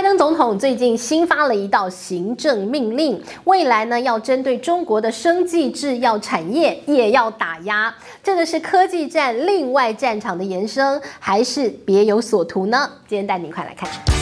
[0.00, 7.94] 拜登总统最近新发了一道行政命令，未来呢要针对中国的生技制药产业也要打压。
[8.22, 12.90] 这个是科技战另外战场的延伸，还是别有所图呢？
[13.06, 14.19] 今天带您快来看。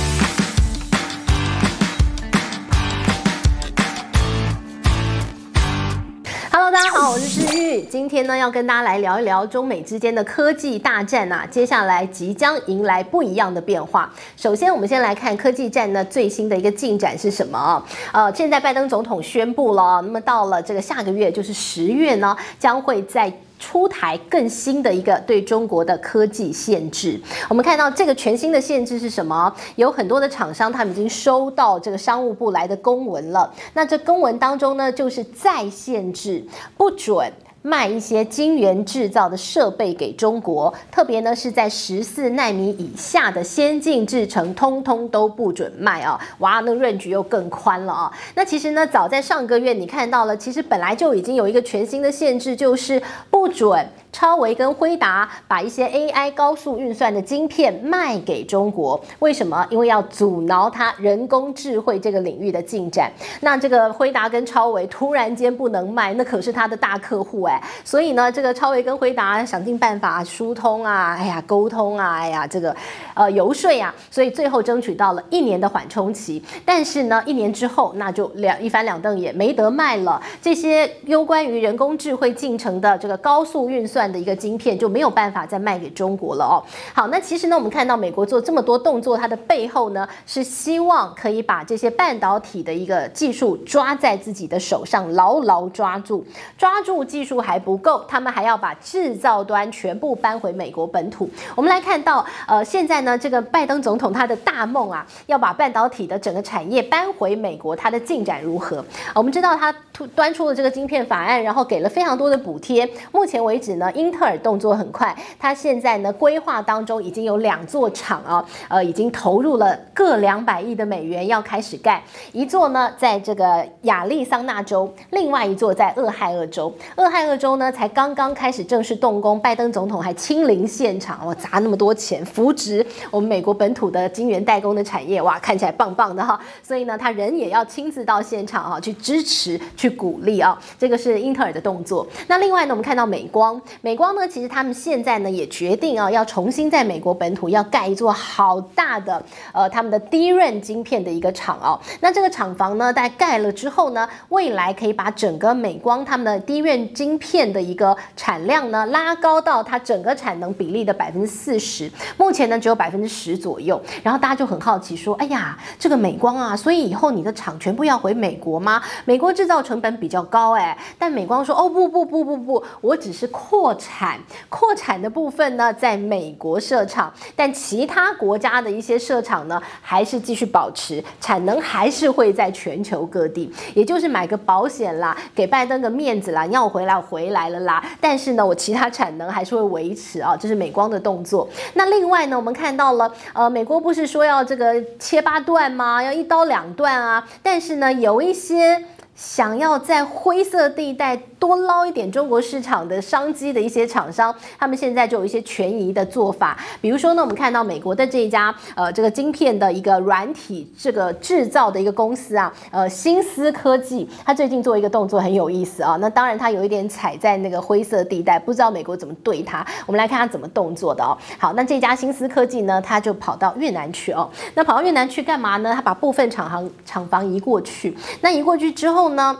[7.11, 7.81] 我是诗玉。
[7.85, 14.13] 今天呢，要跟大家来聊一聊中美之间的科技大战啊，接下来即将迎来不一样的变化。
[14.37, 17.83] 首先，我们先来看科技战呢最新的一个进展是什么？
[18.13, 23.33] 呃，现在拜登总统宣布了，那么到了这个下个月，就是十月呢，将会在。
[23.59, 27.21] 出台更新的一个对中国的科技限制。
[27.49, 29.53] 我们看到这个全新的限制是什么？
[29.77, 33.53] 有很多的厂商他们已经收到这个商务部来的公文了。
[33.75, 36.45] 那这公文当中呢，就是再限制，
[36.77, 37.33] 不准。
[37.69, 46.19] 卖一些晶圆制造的设备给中国，特别呢是在十四纳米以下的先进制程，通通都不准卖啊！
[46.39, 48.11] 哇，那 range 又更宽了啊！
[48.35, 53.87] 那其实呢，早在上个月你看到了，其实本来就已经有一个全新的限制，就是不准。
[54.11, 59.65] 超维跟辉达把一些 AI 高速运算的晶片卖给中国，为什么？
[59.71, 63.13] 因为要阻挠它人工智慧这个领域的进展。
[63.43, 67.58] 那这个辉达跟超维突然间不能卖，那可是他的大客户哎。
[67.85, 72.77] 所以呢，这个超微跟辉达想尽办法疏通啊，哎呀，沟通啊，哎呀，这个
[73.15, 76.41] 呃游说呀，所以最后争取到了一年的缓冲期。
[76.65, 80.23] 但是呢，一年之后那就两一翻两瞪眼，没得卖了。
[80.41, 83.89] 这些攸关于人工智慧进程的这个高速运。
[83.89, 86.63] 算的一个晶片就没有办法再卖给中国了哦。
[86.93, 96.23] 好，那其实呢，我们看到美国做这么多动作，它的背后呢是希望可以把这些半导体的一个技术抓在自己的手上，牢牢抓住。
[96.59, 101.29] 抓住技术还不够，他们还要把制造端全部搬回美国本土。
[101.55, 108.85] 我们来看到，呃，现在呢，这个拜登总统他的大梦啊，要把半导体的整个产业搬回美国，他的进展如何？
[109.15, 109.75] 我们知道他
[110.15, 112.89] 端出了这个晶片法案，然后给了非常多的补贴。
[113.13, 113.93] 目前为止呢。
[113.99, 122.01] 英特尔动作很快，它现在呢规划当中已经有两座厂啊，呃，已经投入了各两百亿的美元要开始盖，
[122.33, 126.73] 一座呢在这个亚利桑那州，另外一座在俄亥俄州。
[126.95, 136.39] 俄亥州呢才刚刚开始正式动工，拜登总统还亲临现场，哇，砸那么多钱扶植我们美国本土的晶圆代工的产业，哇，看起来棒棒的哈。
[136.63, 142.07] 所以呢，他人也要亲自到现场啊，去支持、去鼓励啊，这个是英特尔的动作。
[142.27, 143.61] 那另外呢，我们看到美光。
[143.81, 149.23] 美光呢，其实他们现在呢也决定啊，要重新在美国本土要盖一座好大的
[149.53, 151.79] 呃他们的低润晶片的一个厂哦。
[152.01, 161.91] 那这个厂房呢，在盖了之后呢，未来可以把整个美光他们的低润晶片的一个产量呢拉高到它整个产能比例的百分之四十。
[162.17, 163.81] 目前呢只有百分之十左右。
[164.03, 168.83] 然后大家就很好奇说，哎呀，这个美光啊，所以以后你的厂全部要回美国吗？
[169.05, 170.77] 美国制造成本比较高哎。
[170.99, 173.75] 但美光说，哦不不不不不，我只是扩。
[173.81, 174.19] 产
[174.49, 187.83] 扩产的部分呢，在美国设厂，但其他国家的一些设厂呢，还是继续保持产能，还是会在全球各地，也就是买个保险啦，给拜登个面子啦，要回来回来了啦。
[188.01, 191.49] 但是呢，我其他产能还是会维持啊，这是美光的动作。
[191.75, 196.03] 那另外呢，我们看到了，呃，美国不是说要这个切八段吗？
[196.03, 197.27] 要一刀两断啊。
[197.43, 198.85] 但是呢，有一些。
[199.19, 206.57] 想要在灰色地带多捞一点中国市场的商机的一些厂商，他们现在就有一些权宜的做法。
[206.81, 215.97] 比如说呢，我们看到美国的这一家呃这个晶片的一个软体这个制造的一个公司啊，呃新思科技，它最近做一个动作很有意思啊。
[216.01, 219.67] 那当然它有一点踩在那个灰色地带，不知道美国怎么对它。
[219.87, 221.17] 我们来看它怎么动作的哦。
[221.39, 224.31] 好，那这家新思科技呢，它就跑到越南去哦。
[224.55, 225.73] 那跑到越南去干嘛呢？
[225.75, 227.97] 它把部分厂行厂房移过去。
[228.21, 229.09] 那移过去之后。
[229.09, 229.35] 呢，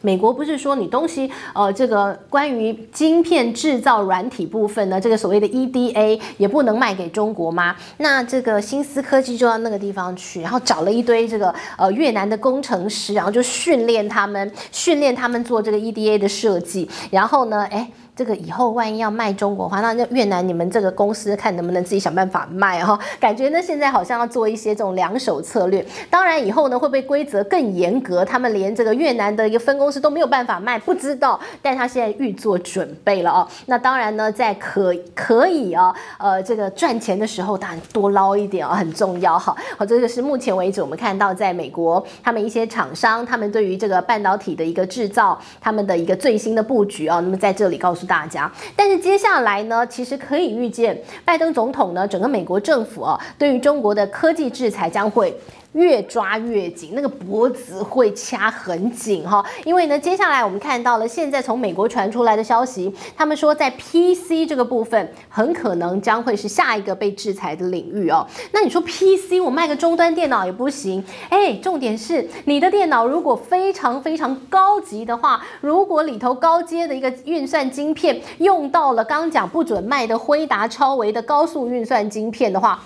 [0.00, 7.74] 美国不是说你东西呃，这个关于晶片制造软体部分呢，这个所谓的 EDA 也不能卖给中国吗？
[7.98, 17.90] 那这个新思科技就到那个地方去，然后找了一堆这个呃越南的工程师，然后就训练他们，训练他们做这个 EDA 的设计，然后呢，哎。
[18.18, 22.98] 这个以后万一要卖中国话，那那越南你们这个公司看能不能自己想办法卖哈？
[23.20, 25.86] 感觉呢现在好像要做一些这种两手策略。
[26.10, 28.24] 当然以后呢会不会规则更严格？
[28.24, 31.38] 他们连这个越南的一个分公司都没有办法卖，不知道。
[31.62, 33.46] 但他现在预做准备了哦。
[33.66, 39.54] 那当然呢，在可可以啊，呃，这个赚钱的时候，当然多捞一点啊，很重要哈。
[39.78, 47.20] 好，这个是目前为止我们看到在美国他们一些厂商，他们对于这个半导体的一个制造，他们的一个最新的布局啊。
[47.20, 48.07] 那么在这里告诉。
[48.08, 55.38] 大家，但是接下来呢，其实可以预见，拜登总统呢，整个美国政府啊，对于中国的科技制裁将会
[55.72, 59.44] 越抓越紧，那个脖子会掐很紧哈。
[59.64, 68.26] 因为呢，接下来我们看到了，现在从美国传出来的消息，他们说在 PC 这个部分，很可能将会是下一个被制裁的领域哦。
[68.52, 71.04] 那你说 PC，我卖个终端电脑也不行？
[71.28, 82.82] 哎，重点是你的电脑如果非常非常高级的话，如果里头高阶的一个运算晶片用到了刚讲不准卖的辉达、超维的高速运算晶片的话。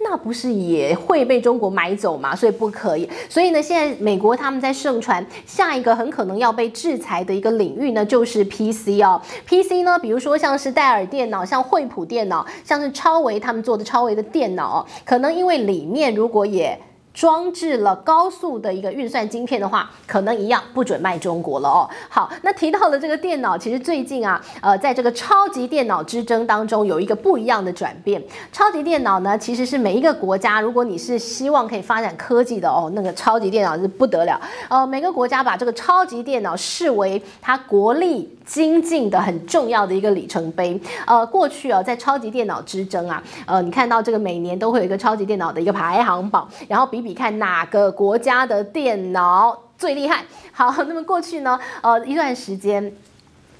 [0.00, 2.34] 那不是也会被中国买走吗？
[2.34, 3.08] 所以不可以。
[3.28, 9.20] 所以呢，现在美国他们在盛传下一个很可能要被制裁的一个领域呢，就是 PC 哦。
[9.46, 16.78] PC 呢，比如说像是戴尔电脑、像惠普电脑、像是超微他们做的超微的电脑，可能因为里面如果也
[17.18, 21.90] 装置了高速的一个运算晶片的话，可能一样不准卖中国了哦。
[22.08, 28.22] 好，那提到了这个电脑，其实最近啊，呃，在这个超级电脑之争当中，有一个不一样的转变。
[28.52, 34.40] 超级电脑呢，其实是每一个国家，如果你是希望可以发展科技的哦，那个超级电脑是不得了。
[34.68, 40.80] 呃，每个国家把这个超级电脑视为它国力精进的很重要的一个里程碑。
[41.06, 47.18] 呃，过去啊，在超级电脑之争啊，呃，你看到这个每年都会有一个超级电脑的一个排行榜，然后比比。
[47.18, 50.24] 看哪个国家的电脑最厉害？
[50.52, 52.92] 好，那么过去呢，呃，一段时间。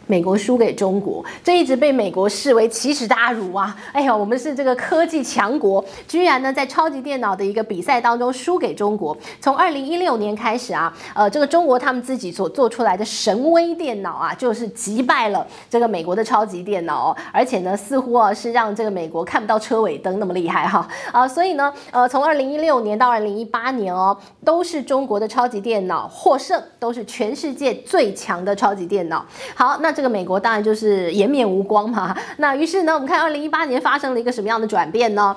[0.09, 3.77] 美国输给中国，这一直被美国视为奇耻大辱啊！
[3.93, 9.15] 哎呀，我们是这个科技强国，居然呢在超级电脑的一个比赛当中输给中国。
[9.39, 21.29] 从二零一六年开始啊，呃，这个中国他们自己所做出来的神威电脑啊，就是击败了这个美国的超级电脑，哦而且呢，似乎啊是让这个美国看不到车尾灯那么厉害哈啊！
[21.29, 29.23] 所以呢，呃，从二零一六年到二零一八年哦，都是中国的超级电脑获胜，都是全世界最强的超级电脑。
[29.55, 29.98] 好，那。
[29.99, 35.37] 这个美国当然就是颜面无光嘛，那于是呢，我们看二零一八年发生了一个什么样的转变呢？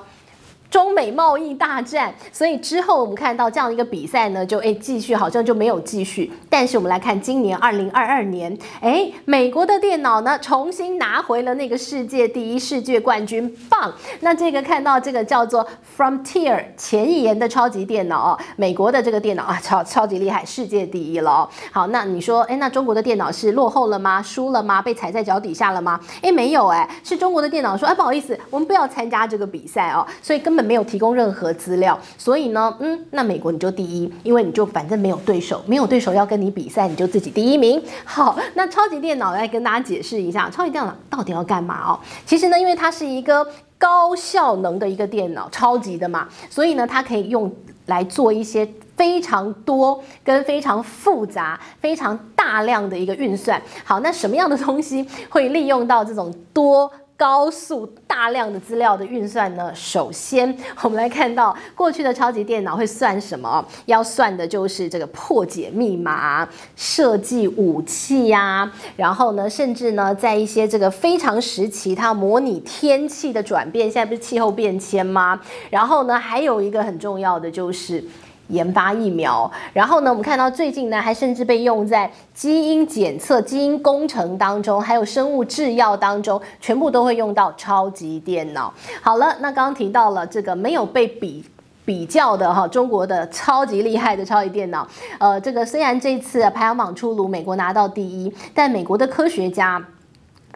[0.72, 6.32] 中美贸易大战，所以之后我们看到这样的一个比赛呢，就诶继续好像就没有继续。
[6.48, 13.92] 但是我们来看今年二零二二年，诶，美国的电脑呢重新拿回了那个世界第一世界冠军，棒！
[14.20, 21.48] 那这个看到这个叫做 Frontier 前沿的超级电脑哦，美国的这个电脑啊超超级厉害，世界第一了哦。
[21.70, 24.22] 好，那你说，诶，那中国的电脑是落后了吗？
[24.22, 24.80] 输了吗？
[24.80, 26.00] 被踩在脚底下了吗？
[26.22, 37.82] 诶，没有诶，是中国的电脑说，哎，不好意思，我们不要参加这个比赛哦，所以根本没有提供任何资料，所以呢，嗯，那美国你就第一，因为你就反正没有对手，没有对手要跟你比赛，你就自己第一名。
[38.04, 42.00] 好，那超级电脑来跟大家解释一下，超级电脑到底要干嘛哦？
[42.24, 43.46] 其实呢，因为它是一个
[43.78, 47.50] 高效能的一个电脑，超级的嘛，所以呢，它可以用
[47.86, 53.60] 来做一些非常多跟非常复杂、非常大量的一个运算。
[53.84, 56.90] 好，那什么样的东西会利用到这种多？
[57.22, 59.72] 高速大量的资料的运算呢？
[59.72, 60.52] 首先，
[60.82, 63.64] 我们来看到过去的超级电脑会算什么？
[63.86, 73.88] 要算的就是这个破解密码、设计武器呀、然后呢，甚至呢，在一些这个非常时期，它模拟天气的转变。
[73.88, 75.40] 现在不是气候变迁吗？
[75.70, 78.02] 然后呢，还有一个很重要的就是。
[78.48, 88.72] 研发疫苗，然后呢，我们看到最近呢，还甚至被用在基因检测、基因工程当中，还有生物制药当中，全部都会用到超级电脑。
[89.00, 91.44] 好了，那刚刚提到了这个没有被比
[91.84, 94.86] 比较的哈，中国的超级厉害的超级电脑，
[95.18, 99.82] 呃，这个虽然这次排行榜出炉，美国拿到第一，但美国的科学家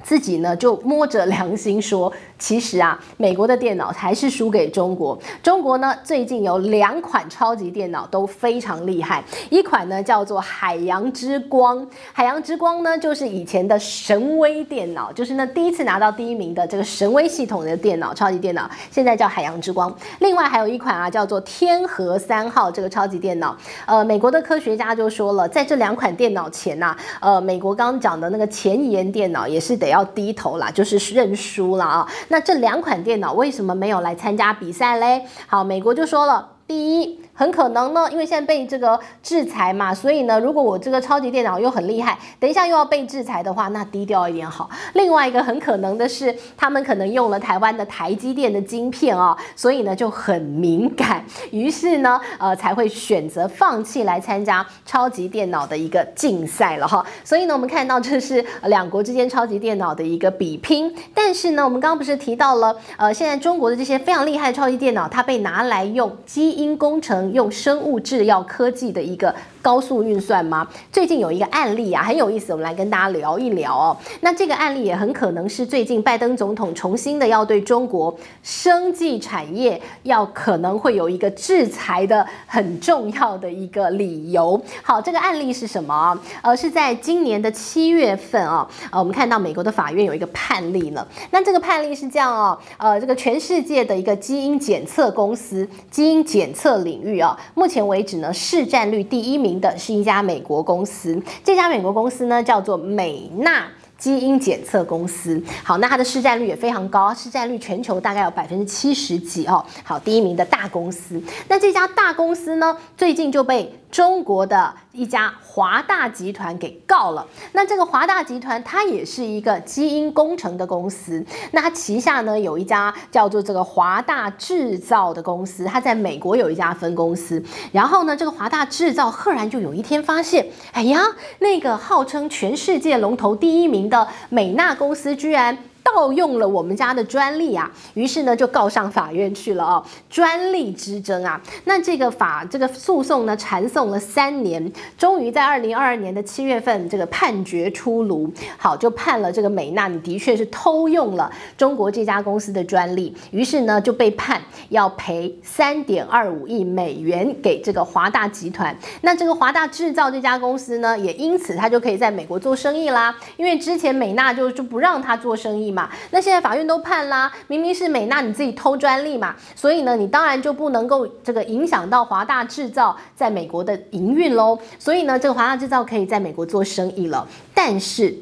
[0.02, 2.12] 自己呢就摸着良心说。
[2.38, 5.19] 其实啊，美国的电脑还是输给中国。
[5.43, 11.87] 中国呢，最近有两款超级电脑都非常厉害，一款呢叫做海洋之光。
[12.12, 19.95] 海洋之光呢，就是以前的神威电脑，就是呢第一次拿到第一名的这个神威系统的电脑，超级电脑，现在叫海洋之光。
[20.19, 23.57] 另外还有一款啊，叫做天河三号这个超级电脑。
[23.87, 32.07] 呃，美国的科学家就说了，在这两款电脑前呐、呃，美国刚刚讲的那个前沿电脑也是得要低头啦，就是认输了啊。
[32.28, 35.26] 那这两款电脑为什么没有来参加比赛嘞？
[35.47, 37.25] 好，美国就说了，第一。
[37.37, 44.71] 很可能呢，因为现在被这个制裁嘛，所以呢，如果我这个超级电脑又很厉害，等一下又要被制裁的话，那低调一点好。
[44.95, 57.05] 另外一个很可能的是，他们可能用了台湾的台积电的晶片啊，所以呢就很敏感，于是呢，呃，才会选择放弃来参加超级电脑的一个竞赛了哈。
[57.23, 60.90] 所以呢，我们看到这是两国之间超级电脑的一个比拼。
[61.12, 67.25] 但是呢，我们刚刚不是提到了，呃，现在中国的这些非常厉害的超级电脑，它被拿来用基因工程。
[67.33, 69.35] 用生物制药科技的一个
[69.66, 70.64] 高速运算吗？
[70.92, 73.96] 最近有一个案例啊，很有意思，我们来跟大家聊一聊哦。
[74.20, 84.62] 那这个案例也很可能是最近拜登总统重新的要对中国生技产业要可能会有一个制裁的很重要的一个理由。
[84.85, 86.16] 好，这个案例是什么？
[86.42, 91.04] 呃，是在今年的七月份啊，呃，我们看到美国的法院有一个判例了。
[91.32, 101.22] 那这个判例是这样哦，呃，这个全世界的一个基因检测公司，基因检测领域啊，目前为止呢，市占率第一名的是一家美国公司。
[101.44, 103.66] 这家美国公司呢，叫做美娜
[103.98, 105.42] 基因检测公司。
[105.64, 109.64] 好，那它的市占率也非常高，市占率全球大概有百分之七十几哦。
[109.82, 111.20] 好，第一名的大公司。
[111.48, 117.26] 那这家大公司呢，最近就被中国的一家华大集团给告了。
[117.52, 121.24] 那这个华大集团，它也是一个基因工程的公司。
[121.52, 127.42] 那它旗下呢，有一家叫做这个华大制造的公司，它在美国有一家分公司。
[127.72, 131.00] 然后呢，这个华大制造赫然就有一天发现，哎呀，
[131.38, 135.57] 那个号称全世界龙头第一名的美纳公司，居然
[135.95, 165.90] 盗用了我们家的专利啊，于是呢就告上法院去了哦，专利之争啊，那这个法这个诉讼呢缠讼了三年，终于在二零二二年的七月份这个判决出炉，好，就判了这个美纳你的确是偷用了中国这家公司的专利，于是呢就被判要赔三点二五亿美元给这个华大集团，那这个华大制造这家公司呢也因此他就可以在美国做生意啦，因为之前美纳就就不让他做生意嘛。
[166.11, 174.59] 那现在法院都判啦，明明是美娜你自己偷专利嘛，所以呢，你当然就不能够这个影响到华大制造在美国的营运喽。
[174.78, 178.16] 所以呢，这个华大制造可以在美国做生意了，但是。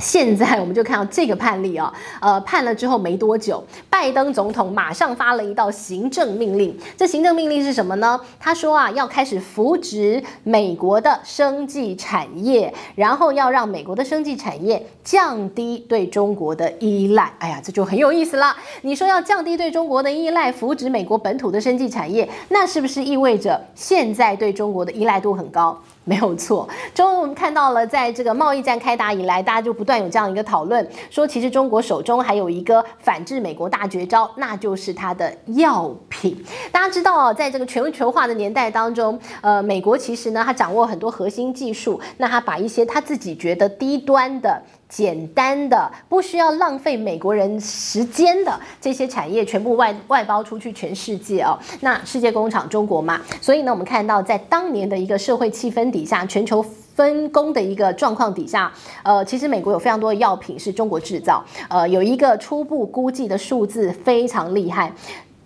[0.00, 6.76] 现在我们就看到这个判例啊，呃，判了之后没多久，拜登总统马上发了一道行政命令。
[6.96, 8.18] 这行政命令是什么呢？
[8.38, 17.32] 他说啊，要开始扶植美国的生技产业，然后要让美国的生技产业降低对中国的依赖。
[17.38, 18.56] 哎呀，这就很有意思了。
[18.82, 25.78] 你说要降低对中国的依赖，扶植美国本土的生技产业，那是不是意味着现在对中国的依赖度很高？
[26.10, 36.36] 没有错，中午我们看到了，在这个贸易战开打以来，大家就不断有这样一个讨论，说其实中国手中还有一个反制美国大绝招，那就是它的药品。
[36.72, 44.60] 大家知道啊，在这个全球化的年代当中，呃，美国其实呢，它掌握很多核心技术，那它把一些它自己觉得低端的。
[44.90, 51.56] 简单的，不需要浪费美国人时间的这些产业，全部外外包出去全世界哦。
[51.80, 58.70] 那世界工厂中国嘛，所以呢，我们看到在当年的一个社会气氛底下，全球分工的一个状况底下，
[59.04, 64.92] 呃，其实美国有非常多的药品是中国制造，呃，有一个初步估计的数字非常厉害，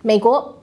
[0.01, 0.53] 美国。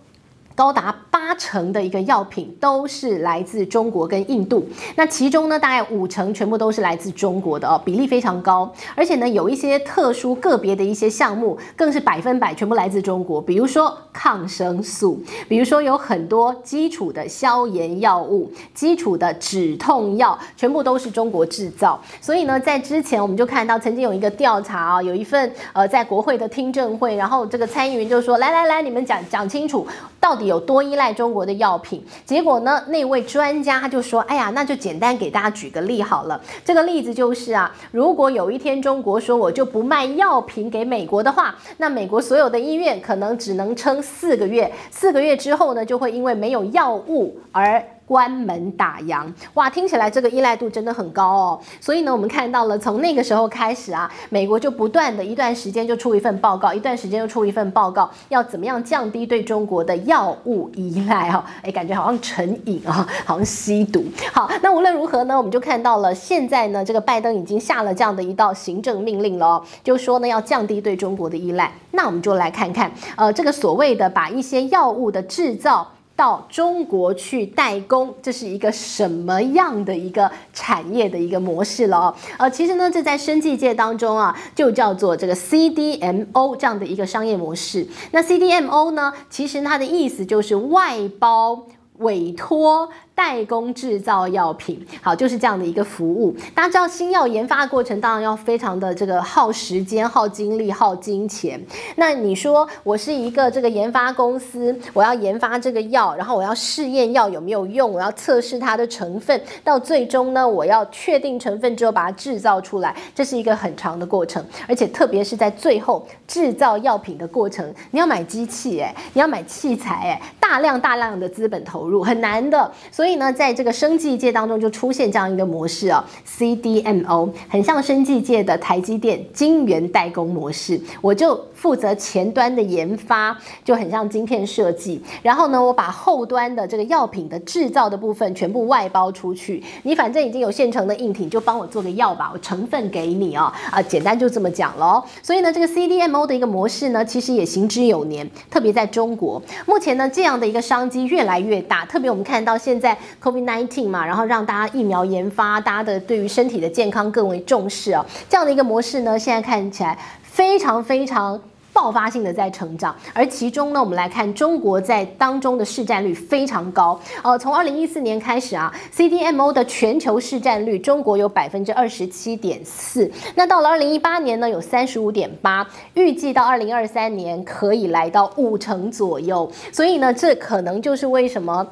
[0.54, 4.64] 高达八成的一个药品都是来自中国跟印度，
[4.97, 8.71] 那其中呢，大概五成全部都是来自中国的哦，比例非常高。
[8.94, 13.40] 而且呢，有一些特殊个别的一些项目，更是百分百全部来自中国。
[13.40, 15.18] 比如说抗生素，
[15.49, 21.99] 比如说有很多基础的消炎药物、基础的止痛药，全部都是中国制造。
[22.21, 29.87] 所以呢，在之前我们就看到曾经有一个调查啊，有一份呃在国会的听证会，然后这个参议员就说：“来来来，你们讲讲清楚，
[30.21, 32.05] 到底。”有多依赖中国的药品？
[32.25, 36.41] 结果呢，那位专家他就说：“哎呀，那就简单给大家举个例好了。
[36.65, 51.61] 这个例子就是啊，如果有一天中国说我就不卖药品给美国的话，那美国所有的医院可能只能撑四个月，四个月之后呢，就会因为没有药物而。”关门打烊，哇，听起来这个依赖度真的很高哦。
[51.81, 61.42] 所以呢，我们看到了从那个时候开始啊，美国就不断的一段时间就出一份报告，一段时间又出一份报告，要怎么样降低对中国的药物依赖哦。
[61.62, 64.04] 哎，感觉好像成瘾啊， 好像吸毒。
[64.31, 71.73] 好，那无论如何呢，我们就看到了现在呢，这个拜登已经下了这样的一道行政命令了哦，就说呢要降低对中国的依赖。
[71.92, 75.88] 那我们就来看看，呃，这个所谓的把一些药物的制造。
[76.14, 82.14] 到中国去代工，这是一个什么样的一个产业的一个模式了哦？
[82.38, 87.87] 呃，其实呢，这在生技界当中啊，就叫做这个 CDMO 这样的一个商业模式。
[88.11, 91.66] 那 CDMO 呢，其实它的意思就是外包
[91.99, 92.90] 委托。
[93.14, 96.35] 代工制造药品，好，就是这样的一个服务。
[96.54, 101.61] 大家知道，新药研发的过程当然要非常的这个耗时间、耗精力、耗金钱。
[101.97, 114.45] 那你说，我是一个这个研发公司，我要研发这个药，然后我要试验药有没有用，我要测试它的成分，到最终呢，我要确定成分之后把它制造出来，这是一个很长的过程。
[114.66, 122.71] 而且特别是在最后制造药品的过程，你要买机器，诶，你要买器材，诶，大量大量的资本投入，很难的。
[123.02, 139.61] 所以呢，在这个生技界当中就出现这样一个模式啊，CDMO，很像生技界的台积电晶圆代工模式，我就负责前端的研发，就很像晶片设计，然后呢，我把后端的这个药品的制造的部分全部外包出去。
[139.82, 143.52] 你反正已经有现成的硬体，就帮我做个药吧，我成分给你哦。
[143.73, 145.02] 啊，简单就这么讲喽。
[145.25, 149.42] 所以呢，这个 CDMO 的一个模式呢，其实也行之有年，特别在中国。
[149.66, 152.92] 目前呢，这样的一个商机越来越大，特别我们看到现在
[153.23, 158.05] COVID-19 嘛，然后让大家疫苗研发，大家的对于身体的健康更为重视哦。
[158.29, 161.41] 这样的一个模式呢，现在看起来非常非常。
[161.75, 167.01] 爆发性的在成长，而其中呢，我们来看中国在当中的市占率非常高。
[167.23, 173.11] 呃，从二零一四年开始啊，CDMO 的全球市占率，中国有百分之二十七点四。
[173.35, 179.51] 那到了二零一八年呢，有三十五点八，预计到二零二三年可以来到五成左右。
[179.73, 181.67] 所以呢，这可能就是为什么。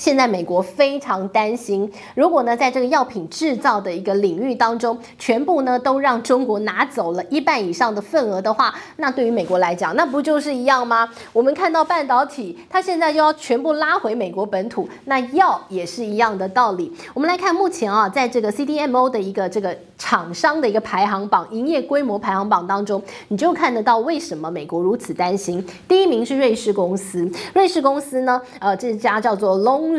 [0.00, 11.06] 现在美国非常担心，如果呢，在这个药品制造的一个领域当中，全部呢都让中国拿走了一半以上的份额的话，那对于美国来讲，那不就是一样吗？
[11.34, 16.90] 我们看到半导体，它现在又要全部拉回美国本土，那药也是一样的道理。
[17.12, 25.64] 我们来看目前啊，在这个 CDMO 的一个这个厂商的一个排行榜、营业规模排行榜当中，你就看得到为什么美国如此担心。
[25.86, 29.90] 第一名是瑞士公司，瑞士公司呢，呃，这家叫做 Long。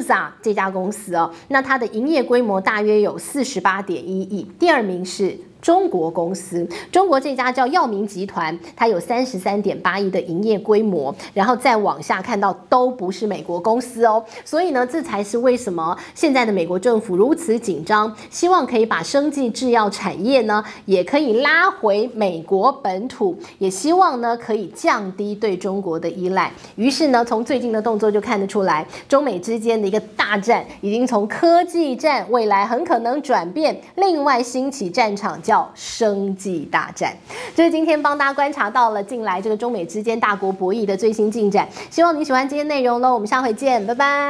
[0.42, 4.50] 这家公司哦，那它的营业规模大约有四十八点一亿。
[4.58, 5.38] 第二名是。
[5.62, 26.52] 中国公司，中国这家叫药明集团，它有三十三点八亿的营业规模，然后再往下看到都不是美国公司哦，所以呢，这才是为什么现在的美国政府如此紧张，希望可以把生技制药产业呢也可以拉回美国本土，也希望呢可以降低对中国的依赖。
[26.76, 35.40] 于是呢，从最近的动作就看得出来，中美之间的一个大战已经从科技战，未来很可能转变，另外兴起战场。
[35.52, 37.14] 叫生计大战，
[37.54, 41.68] 这是今天帮大家观察到了近来这个中美之间大国博弈的最新进展。
[41.90, 44.30] 希望你喜欢今天内容喽，我们下回见，拜拜。